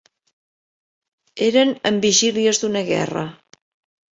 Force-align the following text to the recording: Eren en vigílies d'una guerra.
Eren 1.49 1.75
en 1.91 1.99
vigílies 2.07 2.63
d'una 2.65 2.85
guerra. 2.89 3.29